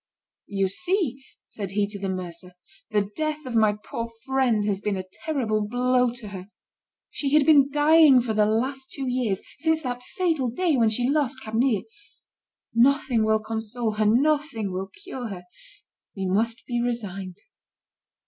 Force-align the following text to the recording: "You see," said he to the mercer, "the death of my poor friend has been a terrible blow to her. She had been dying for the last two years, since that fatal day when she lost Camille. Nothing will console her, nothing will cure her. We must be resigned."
"You 0.47 0.67
see," 0.67 1.23
said 1.47 1.69
he 1.73 1.85
to 1.85 1.99
the 1.99 2.09
mercer, 2.09 2.53
"the 2.89 3.11
death 3.15 3.45
of 3.45 3.55
my 3.55 3.73
poor 3.73 4.09
friend 4.25 4.65
has 4.65 4.81
been 4.81 4.97
a 4.97 5.03
terrible 5.25 5.67
blow 5.67 6.09
to 6.13 6.29
her. 6.29 6.47
She 7.11 7.35
had 7.35 7.45
been 7.45 7.69
dying 7.69 8.19
for 8.19 8.33
the 8.33 8.47
last 8.47 8.89
two 8.91 9.07
years, 9.07 9.43
since 9.59 9.83
that 9.83 10.01
fatal 10.01 10.49
day 10.49 10.75
when 10.75 10.89
she 10.89 11.07
lost 11.07 11.41
Camille. 11.43 11.83
Nothing 12.73 13.23
will 13.23 13.41
console 13.41 13.91
her, 13.91 14.05
nothing 14.07 14.71
will 14.71 14.87
cure 14.87 15.27
her. 15.27 15.43
We 16.15 16.25
must 16.25 16.65
be 16.65 16.81
resigned." 16.81 17.37